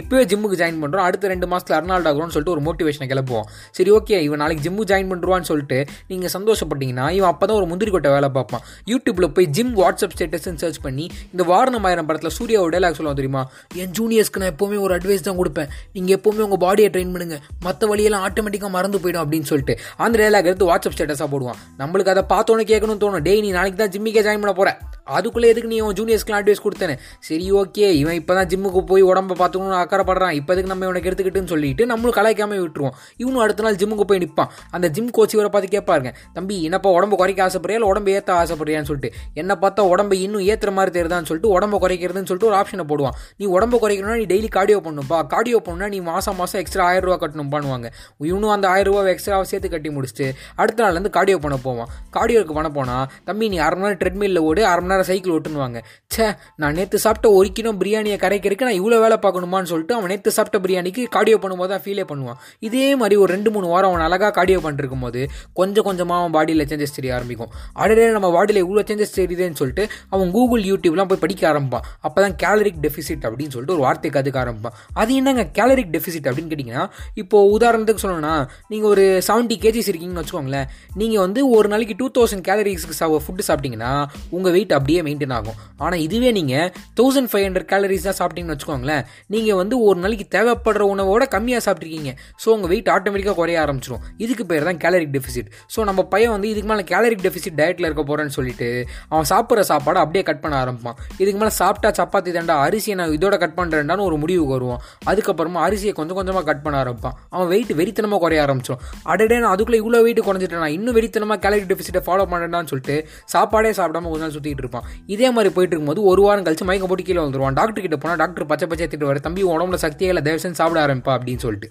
இப்போவே 0.00 0.22
ஜிம்முக்கு 0.32 0.58
ஜாயின் 0.62 0.80
பண்ணுறோம் 0.84 1.06
அடுத்த 1.08 1.32
ரெண்டு 1.34 1.48
மாதத்தில் 1.54 1.76
அர்னால்ட் 1.78 2.08
ஆகும்னு 2.12 2.34
சொல்லிட்டு 2.36 2.54
ஒரு 2.56 2.64
மோட்டிவேஷனை 2.68 3.08
கிளப்புவோம் 3.14 3.48
சரி 3.78 3.92
ஓகே 3.98 4.20
இவன் 4.28 4.42
நாளைக்கு 4.44 4.64
ஜிம்மு 4.68 4.88
ஜாயின் 4.92 5.10
பண்ணுவான்னு 5.14 5.50
சொல்லிட்டு 5.50 5.80
நீங்கள் 6.12 6.34
சந்தோஷப்பட்டீங்கன்னா 6.36 7.08
இவன் 7.18 7.30
அப்போ 7.32 7.44
தான் 7.46 7.58
ஒரு 7.60 7.68
முந்திரி 7.72 7.90
கொட்டை 7.96 8.12
வேலை 8.16 8.30
பார்ப்பான். 8.38 8.64
யூடியூப்பில் 8.92 9.30
போய் 9.38 9.50
ஜிம் 9.58 9.74
வாட்ஸ்அப் 9.82 10.16
ஸ்டேட்டஸ்ன்னு 10.16 10.62
சர்ச் 10.64 10.80
பண்ணி 10.86 11.08
இந்த 11.32 11.42
வாரணம் 11.52 11.88
ஆயிரம் 11.90 12.08
படத்தில் 12.10 12.36
சூர்யாவோட 12.38 12.72
டைலாக் 12.76 12.98
சொல்லுவான் 13.00 13.20
தெரியுமா? 13.20 13.44
என் 13.82 13.92
ஜூனியர்ஸ்க்கு 14.04 14.40
நான் 14.42 14.52
எப்போவுமே 14.54 14.78
ஒரு 14.86 14.92
அட்வைஸ் 14.98 15.26
தான் 15.28 15.38
கொடுப்பேன். 15.40 15.68
நீங்கள் 15.96 16.16
எப்போவுமே 16.16 16.42
உங்கள் 16.46 16.62
பாடியை 16.66 16.88
ட்ரெயின் 16.94 17.12
பண்ணுங்கள் 17.14 17.42
மற்ற 17.66 17.86
வழியெல்லாம் 17.92 18.24
ஆட்டோமேட்டிக்காக 18.28 18.72
மறந்து 18.76 18.98
போயிடும் 19.04 19.22
அப்படின்னு 19.24 19.48
சொல்லிட்டு. 19.50 19.76
அந்த 20.04 20.14
டைலாக் 20.22 20.48
எடுத்து 20.50 20.70
வாட்ஸ்அப் 20.70 20.96
ஸ்டேட்டஸாக 20.96 21.28
போடுவான். 21.34 21.60
நம்மளுக்கு 21.82 22.12
அதை 22.14 22.24
பார்த்தோன்னே 22.32 22.66
கேட்கணும்னு 22.72 23.02
தோணும். 23.04 23.24
டேய் 23.28 23.42
நீ 23.46 23.50
நாளைக்கு 23.58 23.80
தான் 23.82 23.92
ஜிம்மிக்கே 23.94 24.24
ஜாயின் 24.28 24.42
பண்ண 24.44 24.54
போகிறேன் 24.60 24.80
அதுக்குள்ளே 25.16 25.48
எதுக்கு 25.52 25.70
நீ 25.70 25.78
உன் 25.86 25.96
ஜூனியர்ஸ்க்குலாம் 25.98 26.40
அட்வைஸ் 26.40 26.62
கொடுத்தேனே 26.66 26.94
சரி 27.28 27.46
ஓகே 27.60 27.88
இவன் 28.02 28.16
இப்போ 28.20 28.32
தான் 28.36 28.48
ஜிம்முக்கு 28.52 28.80
போய் 28.90 29.02
உடம்ப 29.08 29.36
பார்த்துக்கணும்னு 29.40 29.80
அக்கறைப்படுறான் 29.80 30.34
இப்போதுக்கு 30.38 30.70
நம்ம 30.72 30.86
இவனுக்கு 30.88 31.08
எடுத்துக்கிட்டுன்னு 31.10 31.50
சொல்லிட்டு 31.52 31.82
நம்மளும் 31.90 32.16
கலாய்க்காம 32.18 32.58
விட்டுருவோம். 32.62 32.94
இவனும் 33.22 33.42
அடுத்த 33.44 33.64
நாள் 33.66 33.78
ஜிம்முக்கு 33.80 34.06
போய் 34.10 34.22
நிற்பான் 34.22 34.50
அந்த 34.76 34.86
ஜிம் 34.96 35.10
கோச் 35.16 35.34
இவரை 35.36 35.50
பார்த்து 35.54 35.70
கேட்பாருங்க 35.76 36.12
தம்பி 36.36 36.56
என்னப்பா 36.68 36.90
உடம்பு 36.98 37.18
குறைக்க 37.22 37.42
ஆசைப்படுறியா 37.48 37.78
இல்லை 37.80 37.90
உடம்பு 37.92 38.14
ஏற்ற 38.18 38.32
ஆசைப்படுறியான்னு 38.42 38.88
சொல்லிட்டு? 38.90 39.10
என்ன 39.42 39.52
பார்த்தா 39.64 39.84
உடம்பு 39.94 40.14
இன்னும் 40.26 40.46
ஏற்றுற 40.50 40.72
மாதிரி 40.78 40.94
தெரியுதான்னு 40.98 41.28
சொல்லிட்டு 41.30 41.52
உடம்பு 41.56 41.78
குறைக்கிறதுன்னு 41.84 42.30
சொல்லிட்டு 42.30 42.50
ஒரு 42.52 42.58
ஆப்ஷனை 42.60 42.86
போடுவான். 42.92 43.18
நீ 43.36 43.44
உடம்பு 43.56 43.78
குறைக்கணும்னா 43.94 44.18
நீ 44.22 44.26
டெய்லி 44.32 44.48
கார்டியோ 44.56 44.78
பண்ணணும்ப்பா 44.86 45.18
கார்டியோ 45.32 45.58
பண்ணா 45.66 45.86
நீ 45.94 45.98
மாதம் 46.10 46.36
மாதம் 46.40 46.60
எக்ஸ்ட்ரா 46.62 46.84
ஆயிரம் 46.90 47.06
ரூபா 47.06 47.16
கட்டணும் 47.22 47.50
பண்ணுவாங்க 47.54 47.86
இவனும் 48.30 48.52
அந்த 48.56 48.66
ஆயிரம் 48.72 48.90
ரூபா 48.90 49.02
எக்ஸ்ட்ரா 49.14 49.38
சேர்த்து 49.50 49.68
கட்டி 49.74 49.90
முடிச்சுட்டு 49.96 50.26
அடுத்த 50.60 50.78
நாள்லேருந்து 50.84 51.12
கார்டியோ 51.16 51.38
பண்ண 51.44 51.56
போவான். 51.66 51.90
கார்டியோக்கு 52.16 52.54
பண்ண 52.58 52.68
போனால் 52.78 53.06
தம்பி 53.28 53.48
நீ 53.52 53.58
அரை 53.66 53.76
மணி 53.78 53.86
நேரம் 53.86 54.00
ட்ரெட்மில்ல 54.02 54.42
ஓடு 54.48 54.62
அரை 54.72 54.80
மணி 54.82 54.92
நேரம் 54.94 55.08
சைக்கிள் 55.10 55.34
ஓட்டுனுவாங்க 55.36 55.80
சே 56.14 56.26
நான் 56.62 56.76
நேற்று 56.78 56.98
சாப்பிட்ட 57.06 57.28
ஒரு 57.38 57.50
கிலோ 57.58 57.72
பிரியாணியை 57.82 58.18
கரைக்கிறதுக்கு 58.24 58.68
நான் 58.68 58.78
இவ்வளோ 58.80 58.98
வேலை 59.04 59.18
பார்க்கணுமான்னு 59.26 59.70
சொல்லிட்டு 59.72 59.96
அவன் 59.98 60.12
நேற்று 60.14 60.34
சாப்பிட்ட 60.38 60.60
பிரியாணிக்கு 60.66 61.04
கார்டியோ 61.16 61.38
பண்ணும்போது 61.44 61.72
தான் 61.74 61.84
ஃபீலே 61.84 62.06
பண்ணுவான். 62.12 62.38
இதே 62.68 62.88
மாதிரி 63.00 63.16
ஒரு 63.22 63.30
ரெண்டு 63.36 63.52
மூணு 63.54 63.66
வாரம் 63.74 63.90
அவன் 63.92 64.06
அழகாக 64.08 64.32
கார்டியோ 64.38 64.60
பண்ணிருக்கும் 64.66 65.04
போது 65.06 65.22
கொஞ்சம் 65.60 65.86
கொஞ்சமாக 65.88 66.20
அவன் 66.22 66.34
பாடியில் 66.38 66.66
சேஞ்சஸ் 66.70 66.96
தெரிய 66.98 67.12
ஆரம்பிக்கும். 67.18 67.50
அடடே 67.82 68.06
நம்ம 68.16 68.30
பாடியில் 68.36 68.62
இவ்வளோ 68.64 68.84
சேஞ்சஸ் 68.90 69.16
தெரியுதுன்னு 69.20 69.60
சொல்லிட்டு 69.62 69.86
அவன் 70.14 70.30
கூகுள் 70.36 70.64
யூடியூப்லாம் 70.70 71.10
போய் 71.12 71.22
படிக்க 71.24 71.42
ஆரம்பிப்பான். 71.52 71.84
அப்போ 72.06 72.18
தான் 72.24 72.36
கேலரிக் 72.44 72.80
டெஃபிசிட் 72.86 73.24
அப்படின்னு 73.28 73.54
சொல்லிட்டு 73.54 73.76
ஒரு 73.76 73.83
வார்த்தை 73.84 74.10
கற்றுக்க 74.16 74.38
ஆரம்பிப்பான் 74.44 74.76
அது 75.02 75.10
என்னங்க? 75.20 75.44
கேலரிக் 75.58 75.92
டெஃபிசிட் 75.96 76.28
அப்படின்னு 76.30 76.52
கேட்டிங்கன்னா 76.52 76.84
இப்போ 77.22 77.38
உதாரணத்துக்கு 77.56 78.04
சொல்லணும்னா 78.04 78.34
நீங்கள் 78.72 78.90
ஒரு 78.94 79.04
செவன்ட்டி 79.28 79.58
கேஜிஸ் 79.64 79.90
இருக்கீங்கன்னு 79.92 80.22
வச்சுக்கோங்களேன். 80.22 80.68
நீங்கள் 81.02 81.22
வந்து 81.24 81.40
ஒரு 81.56 81.68
நாளைக்கு 81.74 81.96
டூ 82.00 82.08
தௌசண்ட் 82.18 82.44
கேலரிஸ்க்கு 82.48 82.98
சா 83.00 83.08
ஃபுட்டு 83.26 83.46
சாப்பிட்டீங்கன்னா 83.48 83.92
உங்கள் 84.36 84.54
வெயிட் 84.56 84.74
அப்படியே 84.78 85.00
மெயின்டைன் 85.08 85.34
ஆகும். 85.38 85.58
ஆனால் 85.84 86.00
இதுவே 86.06 86.30
நீங்கள் 86.38 86.68
தௌசண்ட் 87.00 87.30
ஃபைவ் 87.32 87.44
ஹண்ட்ரட் 87.46 87.68
கேலரிஸ் 87.72 88.06
தான் 88.08 88.18
சாப்பிட்டீங்கன்னு 88.20 88.56
வச்சுக்கோங்களேன். 88.56 89.02
நீங்கள் 89.34 89.58
வந்து 89.62 89.76
ஒரு 89.88 89.98
நாளைக்கு 90.04 90.26
தேவைப்படுற 90.36 90.82
உணவோட 90.94 91.24
கம்மியாக 91.34 91.62
சாப்பிட்ருக்கீங்க 91.66 92.10
ஸோ 92.42 92.48
உங்கள் 92.56 92.70
வெயிட் 92.72 92.90
ஆட்டோமேட்டிக்காக 92.94 93.36
குறைய 93.40 93.58
ஆரம்பிச்சிடும் 93.64 94.02
இதுக்கு 94.24 94.44
பேர் 94.50 94.68
தான் 94.68 94.80
கேலரிக் 94.84 95.14
டெஃபிசிட் 95.16 95.48
ஸோ 95.74 95.84
நம்ம 95.88 96.00
பையன் 96.14 96.32
வந்து 96.36 96.48
இதுக்கு 96.52 96.68
மேலே 96.72 96.84
கேலரிக் 96.92 97.24
டெஃபிசிட் 97.26 97.58
டயட்டில் 97.60 97.88
இருக்க 97.88 98.02
போகிறேன்னு 98.10 98.34
சொல்லிட்டு 98.38 98.68
அவன் 99.12 99.28
சாப்பிட்ற 99.32 99.64
சாப்பாடு 99.72 99.98
அப்படியே 100.04 100.24
கட் 100.28 100.42
பண்ண 100.44 100.54
ஆரம்பிப்பான். 100.64 100.98
இதுக்கு 101.22 101.38
மேலே 101.42 101.52
சாப்பிட்டா 101.60 101.90
சப்பாத்தி 102.00 102.32
தாண்டா 102.36 102.56
அரிசியை 102.66 102.96
நான் 103.00 103.14
இதோட 103.18 103.36
கட் 103.44 103.56
பண்ணுறேன்டான்னு 103.74 104.06
ஒரு 104.08 104.16
முடிவுக்கு 104.24 104.54
வருவான். 104.56 104.80
அதுக்கப்புறமா 105.10 105.60
அரிசியை 105.66 105.92
கொஞ்சம் 106.00 106.18
கொஞ்சமாக 106.20 106.44
கட் 106.50 106.62
பண்ண 106.64 106.82
ஆரம்பிப்பான். 106.84 107.16
அவன் 107.34 107.48
வெயிட் 107.52 107.72
வெறித்தனமாக 107.80 108.20
குறைய 108.24 108.40
ஆரம்பிச்சிடும். 108.46 108.82
அடடே 109.12 109.38
நான் 109.44 109.54
அதுக்குள்ளே 109.54 109.80
இவ்வளோ 109.82 110.02
வெயிட் 110.06 110.22
குறைஞ்சிட்டேன் 110.28 110.64
நான் 110.64 110.76
இன்னும் 110.78 110.96
வெறித்தனமாக 110.98 111.38
கேலரி 111.44 111.66
டெஃபிசிட்டை 111.70 112.02
ஃபாலோ 112.08 112.26
பண்ணுறேன்னு 112.32 112.70
சொல்லிட்டு 112.72 112.96
சாப்பாடே 113.34 113.72
சாப்பிடாம 113.80 114.10
கொஞ்ச 114.12 114.22
நாள் 114.24 114.36
சுற்றிட்டு 114.36 114.64
இருப்பான். 114.64 114.88
இதே 115.14 115.30
மாதிரி 115.36 115.52
போயிட்டு 115.56 115.74
இருக்கும்போது 115.74 116.02
ஒரு 116.12 116.22
வாரம் 116.26 116.46
கழிச்சு 116.48 116.68
மயக்க 116.70 116.88
போட்டு 116.90 117.08
கீழே 117.08 117.22
வந்துருவான். 117.24 117.58
டாக்டர் 117.60 117.84
கிட்ட 117.86 117.98
போனால் 118.04 118.20
டாக்டர் 118.24 118.50
பச்சை 118.52 118.68
பச்சை 118.72 118.88
திட்டு 118.88 119.10
வர 119.10 119.24
தம்பி 119.28 119.48
உடம்புல 119.54 119.80
சக்தியே 119.86 120.10
இல்லை 120.12 120.24
தயவு 120.28 120.56
சாப்பிட 120.60 120.80
ஆரம்பிப்பா 120.86 121.14
அப்படின்னு 121.18 121.44
சொல்லிட்டு. 121.46 121.70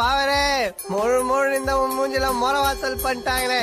பாவரே 0.00 0.44
முழு 0.92 1.18
முழு 1.30 1.50
இந்த 1.60 1.74
மூஞ்சில 1.96 2.28
முறை 2.42 2.60
வாசல் 2.66 3.02
பண்ணிட்டாங்களே. 3.06 3.62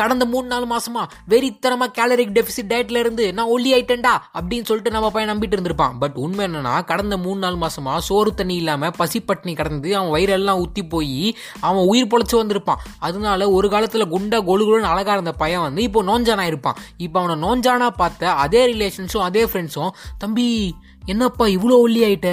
கடந்த 0.00 0.24
மூணு 0.32 0.46
நாலு 0.46 0.66
மாசமா 0.72 1.02
வெறித்தனமா 1.30 1.86
கேலரிக் 1.98 2.32
டெபிசிட் 2.36 2.70
டயட்ல 2.72 3.00
இருந்து 3.04 3.24
நான் 3.36 3.50
ஒல்லி 3.54 3.70
ஆயிட்டேன்டா 3.76 4.12
அப்படின்னு 4.38 4.68
சொல்லிட்டு 4.70 4.92
நம்ம 4.96 5.10
பையன் 5.10 5.30
நம்பிட்டு 5.32 5.56
இருந்திருப்பான். 5.56 5.94
பட் 6.02 6.16
உண்மை 6.24 6.42
என்னன்னா 6.46 6.74
கடந்த 6.90 7.16
மூணு 7.16 7.38
நாலு 7.44 7.56
மாசமா 7.56 7.92
சோறு 8.08 8.32
தண்ணி 8.34 8.54
இல்லாம 8.54 8.90
பசிப்பட்டினி 8.98 9.54
கடந்து 9.60 9.90
அவன் 9.96 10.12
வயிறெல்லாம் 10.16 10.60
ஊத்தி 10.64 10.82
போய் 10.88 11.36
அவன் 11.60 11.88
உயிர் 11.92 12.10
பொழைச்சு 12.14 12.36
வந்திருப்பான். 12.42 12.82
அதனால 12.98 13.50
ஒரு 13.50 13.68
காலத்துல 13.68 14.06
குண்டா 14.14 14.40
கொழுகுலுன்னு 14.50 14.92
அழகா 14.92 15.12
இருந்த 15.12 15.34
பையன் 15.42 15.64
வந்து 15.66 15.82
இப்போ 15.88 16.02
நோஞ்சானா 16.10 16.46
இருப்பான் 16.52 16.80
இப்போ 17.06 17.20
அவனை 17.22 17.36
நோஞ்சானா 17.46 17.88
பார்த்த 18.02 18.32
அதே 18.44 18.62
ரிலேஷன்ஸும் 18.74 19.26
அதே 19.28 19.44
ஃப்ரெண்ட்ஸும் 19.44 19.94
தம்பி 20.18 20.48
என்னப்பா 21.06 21.44
இவ்வளோ 21.46 21.74
ஒல்லி 21.84 22.00
ஆயிட்ட 22.06 22.30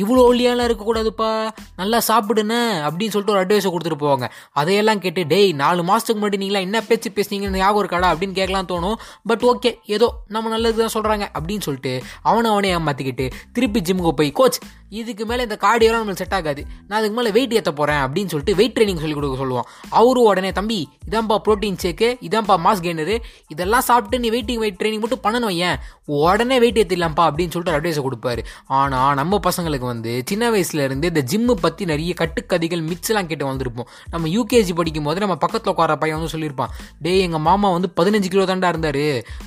இவ்வளோ 0.00 0.22
ஒல்லியாலாம் 0.30 0.66
இருக்கக்கூடாதுப்பா. 0.68 1.28
நல்லா 1.76 1.98
சாப்பிடுன்னு 2.08 2.58
அப்படின்னு 2.86 3.12
சொல்லிட்டு 3.14 3.34
ஒரு 3.34 3.42
அட்வைஸை 3.42 3.70
கொடுத்துட்டு 3.74 4.00
போவாங்க. 4.04 4.26
அதையெல்லாம் 4.52 5.02
கேட்டு 5.04 5.22
டேய் 5.26 5.52
நாலு 5.62 5.82
மாதத்துக்கு 5.82 6.20
முன்னாடி 6.20 6.40
நீங்களாம் 6.42 6.66
என்ன 6.68 6.80
பேச்சு 6.88 7.10
பேசுனீங்கன்னு 7.16 7.62
ஞாபகம் 7.62 7.82
இருக்காடா? 7.84 8.10
அப்படின்னு 8.12 8.38
கேட்கலாம் 8.40 8.70
தோணும். 8.72 8.96
பட் 9.26 9.44
ஓகே 9.52 9.72
ஏதோ 9.96 10.08
நம்ம 10.28 10.52
நல்லது 10.54 10.82
தான் 10.82 10.94
சொல்கிறாங்க 10.96 11.26
அப்படின்னு 11.38 11.66
சொல்லிட்டு 11.68 11.94
அவனை 12.22 12.50
அவனே 12.50 12.72
ஏமாற்றிக்கிட்டு 12.76 13.28
திருப்பி 13.52 13.80
ஜிம்முக்கு 13.80 14.14
போய் 14.20 14.32
கோச் 14.40 14.58
இதுக்கு 15.00 15.24
மேலே 15.26 15.42
இந்த 15.42 15.56
கார்டியோலாம் 15.62 16.02
நம்மளுக்கு 16.02 16.22
செட் 16.22 16.36
ஆகாது. 16.38 16.62
நான் 16.88 16.98
அதுக்கு 16.98 17.16
மேலே 17.18 17.30
வெயிட் 17.36 17.54
ஏற்ற 17.58 17.70
போகிறேன் 17.72 18.02
அப்படின்னு 18.04 18.30
சொல்லிட்டு 18.32 18.54
வெயிட் 18.60 18.74
ட்ரைனிங் 18.76 19.00
சொல்லி 19.04 19.16
கொடுக்க 19.18 19.36
சொல்லுவோம் 19.36 19.66
அவரும் 20.00 20.28
உடனே 20.32 20.52
தம்பி 20.58 20.78
இதான்ப்பா 21.08 21.36
ப்ரோட்டீன் 21.46 21.80
ஷேக்கு 21.84 22.08
இதான்ப்பா 22.28 22.56
மாஸ் 22.66 22.84
கெய்னரு 22.84 23.16
இதெல்லாம் 23.54 23.86
சாப்பிட்டு 23.88 24.22
நீ 24.24 24.30
வெயிட்டிங் 24.36 24.60
வெயிட் 24.64 24.78
ட்ரைனிங் 24.82 25.02
மட்டும் 25.04 25.24
பண்ணணும் 25.26 25.56
ஏன் 25.68 25.76
உடனே 26.20 26.58
வெயிட் 26.64 26.80
ஏற்றிடலாம்ப்பா 26.82 27.26
அப்படின்னு 27.30 27.54
சொல்லிட்டு 27.54 27.76
அட்வைஸ் 27.76 27.93
கொடுப்பாரு. 28.06 28.42
ஆனால் 28.78 29.14
நம்ம 29.20 29.40
பசங்களுக்கு 29.46 29.86
வந்து 29.92 30.12
சின்ன 30.30 30.50
வயசுலேருந்து 30.50 31.10
இந்த 31.12 31.22
ஜிம்மு 31.32 31.54
பற்றி 31.64 31.84
நிறைய 31.92 32.14
கட்டுக்கதைகள் 32.20 32.82
மிச்சலாம் 32.90 33.28
கேட்டு 33.30 33.46
வந்திருப்போம் 33.50 33.88
நம்ம 34.12 34.28
யூகேஜி 34.36 34.74
படிக்கும் 34.80 35.08
போது 35.08 35.22
நம்ம 35.24 35.36
பக்கத்தில் 35.44 35.72
உட்கார 35.72 35.96
பையன் 36.02 36.18
வந்து 36.18 36.32
சொல்லியிருப்பான் 36.34 36.72
டேய் 37.06 37.22
எங்கள் 37.26 37.44
மாமா 37.48 37.70
வந்து 37.76 37.90
பதினஞ்சு 38.00 38.30
கிலோ 38.34 38.44
தாண்டா 38.50 38.70
இருந்தார். 38.74 39.02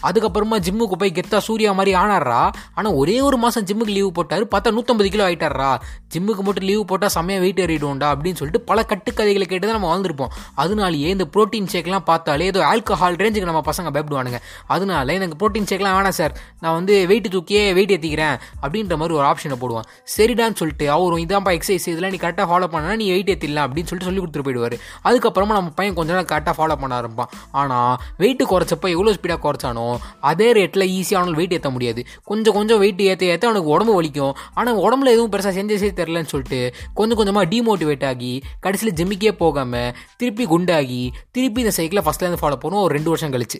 அதுக்கப்புறமா 0.07 0.59
ஜிம்முக்கு 0.67 0.97
போய் 1.01 1.15
கெத்தா 1.19 1.39
சூர்யா 1.47 1.71
மாதிரி 1.79 1.93
ஆனாரா 2.03 2.41
ஆனால் 2.77 2.93
ஒரே 3.01 3.17
ஒரு 3.27 3.37
மாதம் 3.43 3.67
ஜிம்முக்கு 3.69 3.95
லீவு 3.97 4.11
போட்டார் 4.19 4.45
பார்த்தா 4.53 4.75
நூற்றம்பது 4.77 5.11
கிலோ 5.15 5.25
ஆகிட்டாரா 5.29 5.71
ஜிம்முக்கு 6.13 6.43
மட்டும் 6.47 6.67
லீவு 6.69 6.83
போட்டால் 6.91 7.13
செம்மையாக 7.15 7.43
வெயிட் 7.45 7.61
ஏறிடுவோம்டா 7.65 8.09
அப்படின்னு 8.13 8.39
சொல்லிட்டு 8.41 8.61
பல 8.69 8.85
கட்டுக்கதைகளை 8.91 9.45
கேட்டு 9.51 9.65
தான் 9.67 9.77
நம்ம 9.77 9.89
வாழ்ந்துருப்போம் 9.91 10.33
அதனாலேயே 10.63 11.09
இந்த 11.15 11.25
ப்ரோட்டீன் 11.35 11.69
ஷேக்லாம் 11.73 12.05
பார்த்தாலே 12.11 12.45
ஏதோ 12.51 12.59
ஆல்கஹால் 12.71 13.17
ரேஞ்சுக்கு 13.21 13.49
நம்ம 13.49 13.63
பசங்க 13.69 13.89
பயப்படுவானுங்க. 13.95 14.39
அதனால 14.75 15.13
எனக்கு 15.19 15.37
ப்ரோட்டீன் 15.41 15.67
ஷேக்லாம் 15.71 15.95
வேணாம் 15.97 16.17
சார் 16.19 16.33
நான் 16.63 16.75
வந்து 16.79 16.95
வெயிட் 17.11 17.29
தூக்கியே 17.35 17.63
வெயிட் 17.77 17.93
ஏற்றிக்கிறேன் 17.95 18.36
அப்படின்ற 18.61 18.95
மாதிரி 19.01 19.15
ஒரு 19.19 19.25
ஆப்ஷனை 19.31 19.57
போடுவான். 19.63 19.87
சரிடான்னு 20.15 20.59
சொல்லிட்டு 20.61 20.85
அவரும் 20.95 21.21
இதான்ப்பா 21.25 21.53
எக்ஸசைஸ் 21.57 21.87
இதெல்லாம் 21.91 22.13
நீ 22.15 22.19
கரெக்டாக 22.23 22.47
ஃபாலோ 22.51 22.69
பண்ணா 22.73 22.95
நீ 23.01 23.07
வெயிட் 23.13 23.31
ஏற்றிடலாம் 23.33 23.67
அப்படின்னு 23.67 23.89
சொல்லிட்டு 23.91 24.09
சொல்லி 24.09 24.23
கொடுத்துட்டு 24.23 24.47
போயிடுவார். 24.49 24.77
அதுக்கப்புறமா 25.07 25.57
நம்ம 25.59 25.73
பையன் 25.79 25.97
கொஞ்ச 25.99 26.13
நாள் 26.17 26.29
கரெக்டாக 26.33 26.55
ஃபாலோ 26.59 26.77
பண்ண 26.83 26.99
ஆரம்பிப்பான். 26.99 27.31
ஆனால் 27.61 27.93
வெயிட் 28.23 28.43
குறைச்சப்ப 28.53 28.89
எவ்வளோ 28.95 29.15
ஸ்பீடாக 29.19 29.41
குறைச்சானோ 29.47 29.87
அதே 30.31 30.49
ரேட்டில் 30.59 30.87
ஈஸியாக 30.97 31.21
அவனால் 31.21 31.39
வெயிட் 31.41 31.55
ஏற்ற 31.59 31.71
முடியாது. 31.77 32.03
கொஞ்சம் 32.31 32.57
கொஞ்சம் 32.59 32.81
வெயிட் 32.83 33.03
ஏற்ற 33.11 33.25
ஏற்ற 33.33 33.47
அவனுக்கு 33.49 33.73
உடம்பு 33.75 33.95
வலிக்கும். 33.99 34.35
ஆனால் 34.59 34.81
உடம்புல 34.85 35.13
எதுவும் 35.15 35.31
பெருசாக 35.35 35.53
செஞ்சே 35.59 35.93
தெரிலன்னு 36.01 36.31
சொல்லிட்டு 36.33 36.61
கொஞ்சம் 36.99 37.19
கொஞ்சமாக 37.21 37.45
டிமோட்டிவேட் 37.53 38.05
ஆகி 38.11 38.33
கடைசியில் 38.65 38.97
ஜிம்மிக்கே 38.99 39.33
போகாமல் 39.43 39.93
திருப்பி 40.21 40.45
குண்டாகி 40.53 41.01
திருப்பி 41.37 41.61
இந்த 41.63 41.73
சைக்கிளை 41.79 42.03
ஃபஸ்ட்லேருந்து 42.05 42.41
ஃபாலோ 42.43 42.59
பண்ணுவோம் 42.63 42.85
ஒரு 42.87 42.95
ரெண்டு 42.97 43.11
வருஷம் 43.13 43.33
கழிச்சு. 43.35 43.59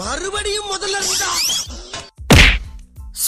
மறுபடியும் 0.00 0.70
முதல்ல 0.72 0.96
இருந்தா 1.00 1.30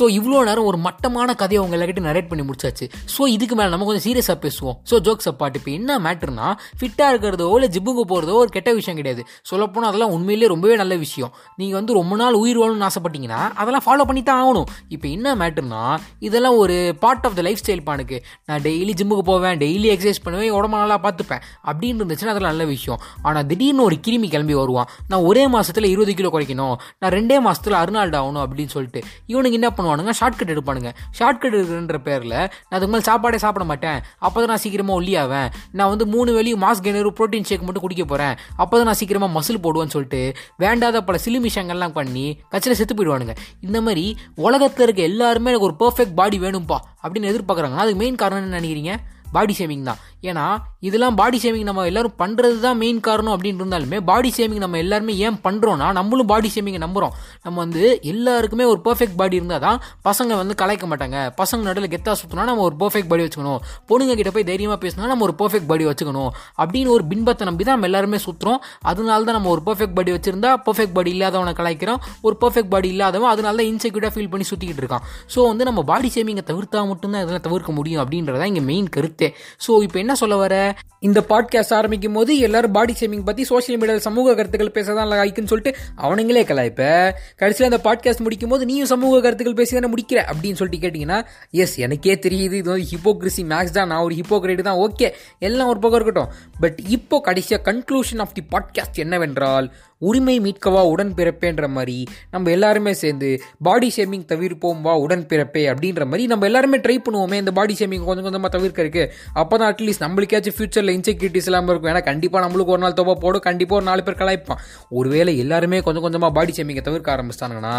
ஸோ 0.01 0.07
இவ்வளோ 0.19 0.43
நேரம் 0.51 0.69
ஒரு 0.73 0.81
மட்டமான 0.87 1.31
கதையை 1.41 1.61
அவங்க 1.63 1.75
எல்லார்கிட்ட 1.79 2.03
நரேட் 2.09 2.29
பண்ணி 2.29 2.45
முடிச்சாச்சு. 2.51 2.87
ஸோ 3.15 3.23
இதுக்கு 3.37 3.55
மேலே 3.61 3.71
நம்ம 3.73 3.87
கொஞ்சம் 3.89 4.05
சீரியஸாக 4.09 4.39
பேசுவோம். 4.45 4.77
ஸோ 4.91 4.95
ஜோக்ஸ் 5.07 5.29
அப்பாட்டு 5.31 5.59
இப்போ 5.61 5.71
என்ன 5.79 5.99
மேட்டர்னா 6.07 6.47
ஃபிட்டாக 6.79 7.09
இருக்கிறதோ 7.13 7.49
இல்லை 7.57 7.69
ஜிம்முக்கு 7.75 8.05
போகிறதோ 8.13 8.35
ஒரு 8.43 8.51
கெட்ட 8.57 8.71
விஷயம் 8.79 8.99
கிடையாது. 9.01 9.23
சொல்லப்போனால் 9.51 9.89
அதெல்லாம் 9.91 10.13
உண்மையிலேயே 10.17 10.49
ரொம்பவே 10.53 10.77
நல்ல 10.83 10.95
விஷயம். 11.05 11.33
நீங்கள் 11.61 11.79
வந்து 11.79 11.97
ரொம்ப 11.99 12.17
நாள் 12.23 12.39
உயிர் 12.43 12.61
வாழணும்னு 12.63 12.87
ஆசைப்பட்டீங்கன்னா 12.89 13.41
அதெல்லாம் 13.63 13.85
ஃபாலோ 13.87 14.07
பண்ணி 14.11 14.23
தான் 14.31 14.41
ஆகணும். 14.45 14.69
இப்போ 14.95 15.07
என்ன 15.17 15.35
மேட்டர்னா 15.43 15.83
இதெல்லாம் 16.29 16.57
ஒரு 16.63 16.77
part 17.05 17.27
of 17.31 17.37
the 17.41 17.45
life 17.49 17.61
style 17.63 17.85
பானுக்கு 17.91 18.19
நான் 18.51 18.63
டெய்லி 18.69 18.95
ஜிம்முக்கு 19.01 19.27
போவேன் 19.31 19.61
டெய்லி 19.65 19.91
எக்ஸசைஸ் 19.97 20.23
பண்ணுவேன் 20.27 20.57
உடம்பு 20.61 20.83
நல்லா 20.83 20.99
பார்த்துப்பேன். 21.07 21.45
அப்படின்னு 21.69 22.01
இருந்துச்சுன்னா 22.03 22.35
அதெல்லாம் 22.35 22.55
நல்ல 22.55 22.67
விஷயம். 22.75 23.01
ஆனால் 23.27 23.47
திடீர்னு 23.53 23.87
ஒரு 23.89 23.99
கிருமி 24.09 24.31
கிளம்பி 24.37 24.59
வருவான். 24.63 24.91
நான் 25.13 25.27
ஒரே 25.31 25.45
மாதத்தில் 25.57 25.91
இருபது 25.93 26.15
கிலோ 26.21 26.33
குறைக்கணும். 26.37 26.75
நான் 27.03 27.15
ரெண்டே 27.19 27.39
மாதத்தில் 27.49 27.79
அருணால்டு 27.83 28.19
ஆகணும் 28.23 28.45
அப்படின்னு 28.47 28.75
சொல்லிட்டு. 28.79 29.03
இவனுக்கு 29.35 29.59
என்ன 29.61 29.71
பண்ணுவான்? 29.71 29.89
பண்ணுவானுங்க 29.91 30.13
ஷார்ட்கட் 30.21 30.53
எடுப்பானுங்க. 30.55 30.91
ஷார்ட்கட் 31.19 31.57
எடுக்கிறன்ற 31.59 31.99
பேரில் 32.09 32.35
நான் 32.39 32.77
அதுக்கு 32.77 32.93
மேலே 32.95 33.05
சாப்பாடே 33.11 33.39
சாப்பிட 33.45 33.65
மாட்டேன். 33.71 33.99
அப்போ 34.27 34.37
தான் 34.41 34.51
நான் 34.53 34.63
சீக்கிரமாக 34.65 34.99
ஒல்லியாவேன் 35.01 35.49
நான் 35.79 35.91
வந்து 35.93 36.07
மூணு 36.15 36.31
வேலையும் 36.37 36.63
மாஸ் 36.65 36.83
கெனரு 36.87 37.11
ப்ரோட்டீன் 37.19 37.47
ஷேக் 37.51 37.67
மட்டும் 37.67 37.85
குடிக்க 37.87 38.05
போகிறேன் 38.13 38.35
அப்போ 38.63 38.75
தான் 38.79 38.89
நான் 38.91 39.01
சீக்கிரமாக 39.01 39.33
மசில் 39.37 39.63
போடுவேன்னு 39.67 39.95
சொல்லிட்டு 39.97 40.23
வேண்டாத 40.65 41.05
பல 41.09 41.19
சிலுமிஷங்கள்லாம் 41.27 41.97
பண்ணி 42.01 42.27
கட்சியில் 42.55 42.79
செத்து 42.81 42.97
போயிடுவானுங்க. 42.99 43.37
இந்த 43.69 43.81
மாதிரி 43.87 44.05
உலகத்தில் 44.47 44.87
இருக்க 44.87 45.03
எல்லாருமே 45.13 45.51
எனக்கு 45.53 45.69
ஒரு 45.71 45.79
பர்ஃபெக்ட் 45.83 46.19
பாடி 46.21 46.39
வேணும்ப்பா 46.47 46.79
அப்படின்னு 47.03 47.31
எதிர்பார்க்குறாங்க. 47.33 47.79
அதுக்கு 47.83 48.01
மெயின் 48.03 48.21
காரணம் 48.23 48.45
என்ன 48.47 48.59
நினைக்கிறீங்க? 48.61 48.95
பாடி 49.35 49.55
ஷேமிங் 49.59 49.85
தான். 49.91 50.01
ஏன்னா 50.31 50.45
இதெல்லாம் 50.87 51.17
பாடி 51.21 51.39
ஷேமிங் 51.43 51.69
நம்ம 51.69 51.85
எல்லாரும் 51.91 52.17
பண்ணுறது 52.23 52.57
தான் 52.65 52.79
மெயின் 52.83 52.99
காரணம் 53.09 53.35
அப்படின்னு 53.35 53.61
இருந்தாலுமே 53.63 53.99
பாடி 54.11 54.31
ஷேமிங் 54.37 54.63
நம்ம 54.65 54.79
எல்லாருமே 54.85 55.15
ஏன் 55.27 55.39
பண்ணுறோன்னா 55.47 55.87
நம்மளும் 55.99 56.29
பாடி 56.33 56.49
ஷேமிங்கை 56.55 56.81
நம்புகிறோம் 56.85 57.15
நம்ம 57.45 57.57
வந்து 57.65 57.83
எல்லாருக்குமே 58.13 58.65
ஒரு 58.73 58.81
பர்ஃபெக்ட் 58.87 59.17
பாடி 59.21 59.39
இருந்தால் 59.41 59.63
தான் 59.67 59.79
பசங்க 60.09 60.31
வந்து 60.41 60.55
கலைக்க 60.63 60.85
மாட்டாங்க. 60.91 61.19
பசங்க 61.41 61.69
நடுவில் 61.69 61.93
கெத்தா 61.95 62.15
சுற்றினா 62.21 62.45
நம்ம 62.51 62.65
ஒரு 62.69 62.77
பர்ஃபெக்ட் 62.83 63.11
பாடி 63.13 63.25
வச்சுக்கணும். 63.27 63.61
பொண்ணுங்க 63.91 64.17
கிட்ட 64.21 64.33
போய் 64.37 64.49
தைரியமாக 64.51 64.79
பேசினா 64.85 65.11
நம்ம 65.13 65.25
ஒரு 65.29 65.37
பர்ஃபெக்ட் 65.43 65.69
பாடி 65.73 65.87
வச்சுக்கணும். 65.91 66.31
அப்படின்னு 66.63 66.93
ஒரு 66.97 67.07
பின்பத்தை 67.13 67.47
நம்பி 67.51 67.65
தான் 67.69 67.77
நம்ம 67.77 67.89
எல்லாருமே 67.91 68.21
சுற்றுறோம் 68.27 68.61
அதனால 68.93 69.21
தான் 69.29 69.39
நம்ம 69.39 69.51
ஒரு 69.55 69.65
பர்ஃபெக்ட் 69.69 69.97
பாடி 69.99 70.13
வச்சுருந்தா 70.17 70.53
பர்ஃபெக்ட் 70.69 70.95
பாடி 70.99 71.13
இல்லாதவனை 71.17 71.55
கலாய்க்கிறோம். 71.61 72.01
ஒரு 72.27 72.37
பர்ஃபெக்ட் 72.45 72.73
பாடி 72.75 72.91
இல்லாதவன் 72.95 73.33
அதனால 73.35 73.57
தான் 73.63 73.71
இன்செக்யூர்டாக 73.73 74.13
ஃபீல் 74.17 74.31
பண்ணி 74.35 74.47
சுற்றிக்கிட்டு 74.53 74.85
இருக்கான். 74.85 75.05
ஸோ 75.35 75.41
வந்து 75.51 75.67
நம்ம 75.71 75.81
பாடி 75.93 76.11
ஷேமிங்கை 76.17 76.45
தவிர்த்தா 76.53 76.85
மட்டும்தான் 76.93 77.25
இதெல்லாம் 77.25 77.47
தவிர்க்க 77.49 77.79
முடியும் 77.81 78.03
அப்படின்றதான் 78.05 78.53
இங்கே 78.53 78.65
மெயின் 78.71 78.91
கருத்து. 78.99 79.20
ஸோ 79.67 79.83
இப்போ 79.83 79.99
என்ன 79.99 80.15
சொல்ல 80.15 80.37
வர? 80.37 80.55
இந்த 80.99 81.21
பாட்காஸ்ட் 81.29 81.75
ஆரம்பிக்கும் 81.75 82.13
போது 82.13 82.39
எல்லாரும் 82.39 82.73
பாடி 82.73 82.95
ஷேமிங் 83.01 83.25
பற்றி 83.25 83.45
சோஷியல் 83.45 83.81
மீடியாவில் 83.81 84.07
சமூக 84.07 84.35
கருத்துக்கள் 84.35 84.73
பேசதான் 84.75 85.11
லாய்க்குன்னு 85.13 85.53
சொல்லிட்டு 85.53 85.73
அவனுங்களே 85.97 86.43
கலாய்ப்ப 86.51 87.13
கடைசியில் 87.37 87.71
அந்த 87.73 87.81
பாட்காஸ்ட் 87.91 88.19
முடிக்கும் 88.19 88.49
போது 88.49 88.65
நீயும் 88.65 88.87
சமூக 88.87 89.21
கருத்துக்கள் 89.21 89.55
பேசி 89.55 89.79
தானே 89.79 89.93
முடிக்கிற? 89.95 90.21
அப்படின்னு 90.33 90.55
சொல்லிட்டு 90.55 90.89
கேட்டிங்கன்னா 90.89 91.19
எஸ் 91.51 91.77
எனக்கே 91.77 92.15
தெரியுது. 92.15 92.59
இது 92.61 92.71
வந்து 92.71 92.89
ஹிப்போக்ரிசி 92.93 93.43
மேக்ஸ் 93.53 93.77
தான். 93.79 93.87
நான் 93.87 94.03
ஒரு 94.03 94.15
ஹிப்போக்ரேட் 94.15 94.61
தான். 94.61 94.79
ஓகே 94.79 95.11
எல்லாம் 95.39 95.69
ஒரு 95.69 95.79
பக்கம் 95.79 96.01
இருக்கட்டும். 96.01 96.33
பட் 96.61 96.81
இப்போ 96.89 97.21
கடைசியாக 97.21 97.73
கன்க்ளூஷன் 97.73 98.21
ஆஃப் 98.21 98.35
தி 98.35 98.43
பாட்காஸ்ட் 98.53 98.99
என்னவென்றால் 98.99 99.73
உரிமை 100.03 100.37
மீட்கவா 100.41 100.83
உடன்பிறப்பேன்ற 100.93 101.69
மாதிரி 101.69 101.97
நம்ம 102.31 102.51
எல்லாருமே 102.51 102.93
சேர்ந்து 102.95 103.31
பாடி 103.63 103.89
ஷேமிங் 103.97 104.25
தவிர்ப்போம் 104.33 104.81
வா 104.81 104.95
உடன்பிறப்பே 105.07 105.65
அப்படின்ற 105.73 106.05
மாதிரி 106.07 106.27
நம்ம 106.27 106.47
எல்லாருமே 106.47 106.79
ட்ரை 106.79 106.97
பண்ணுவோமே 107.07 107.35
இந்த 107.35 107.53
பாடி 107.53 107.75
ஷேமிங் 107.81 108.05
கொஞ்சம் 108.05 108.27
கொஞ்சமாக 108.29 108.53
தவிர்க்கறதுக்கு 108.57 109.05
அப்போ 109.35 109.59
தான் 109.59 109.71
அட்லீஸ்ட் 109.73 110.05
நம்மளுக்காச்சும் 110.07 110.57
ஃபியூச்சரில் 110.57 110.95
இன்செக்யூரிட்டிஸ் 110.99 111.49
இல்லாமல் 111.51 111.73
இருக்கும். 111.73 111.93
ஏன்னா 111.93 112.05
கண்டிப்பாக 112.11 112.45
நம்மளுக்கு 112.47 112.75
ஒரு 112.77 112.83
நாள் 112.85 112.97
தொப்பா 113.01 113.15
போடும் 113.25 113.47
கண்டிப்பாக 113.49 113.81
ஒரு 113.81 113.87
நாலு 113.91 114.03
பேர் 114.03 114.21
கலாய்ப்பான். 114.23 114.63
ஒருவேளை 114.89 115.35
எல்லாருமே 115.39 115.81
கொஞ்சம் 115.89 116.07
கொஞ்சமாக 116.07 116.33
பாடி 116.39 116.55
ஷேமிங்கை 116.57 116.85
தவிர்க்க 116.89 117.17
ஆரம்பிச்சிட்டாங்கன்னா 117.17 117.75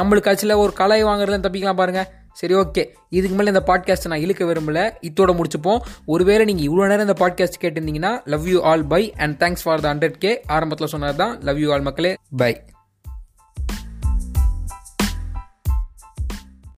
நம்மளுக்காச்சும் 0.00 0.64
ஒரு 0.66 0.74
கலாய் 0.82 1.08
வாங்குறதுல 1.10 1.40
தப்பிக்கலாம் 1.46 1.80
பாருங்கள் 1.82 2.08
சரி 2.32 2.54
ஓகே 2.54 2.88
இதுக்கு 3.10 3.36
மேலே 3.36 3.50
இந்த 3.50 3.62
பாட்காஸ்ட்டை 3.66 4.08
நான் 4.08 4.20
இழுக்க 4.20 4.44
விரும்பல. 4.44 4.92
இதோட 5.02 5.40
முடிச்சுப்போம். 5.40 5.80
ஒருவேளை 6.06 6.54
நீங்கள் 6.54 6.66
இவ்வளோ 6.66 6.88
நேரம் 6.88 7.08
இந்த 7.08 7.26
podcast 7.26 7.64
கேட்டிருந்தீங்கன்னா 7.64 8.20
love 8.24 8.48
you 8.48 8.62
all 8.62 8.86
bye 8.86 9.12
and 9.16 9.42
thanks 9.42 9.62
for 9.64 9.80
the 9.80 9.94
hundred 9.94 10.18
K 10.18 10.40
ஆரம்பத்தில் 10.46 10.86
சொன்னது 10.86 11.16
தான் 11.16 11.40
லவ் 11.40 11.58
யூ 11.58 11.72
ஆல் 11.72 11.80
மக்களே 11.80 12.16
பை 12.36 12.62